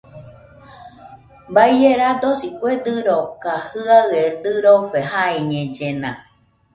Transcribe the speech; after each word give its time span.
Baie 1.53 1.89
radosi 1.99 2.47
kue 2.59 2.73
dɨkoka, 2.85 3.53
jɨaɨe 3.71 4.21
dɨrofe 4.43 4.99
jaiñellena 5.11 6.11